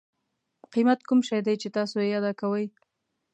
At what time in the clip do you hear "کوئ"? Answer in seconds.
2.41-2.65